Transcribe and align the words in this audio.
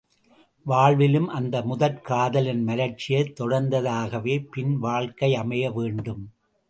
வாழ்விலும் 0.65 1.27
அந்த 1.27 1.61
முதற் 1.61 2.01
காதலின் 2.01 2.67
மலர்ச்சியைத் 2.67 3.35
தொடர்ந்ததாகவே 3.39 4.47
பின் 4.51 4.77
வாழ்க்கை 4.79 5.35
அமைய 5.35 5.71
வேண்டும். 5.71 6.23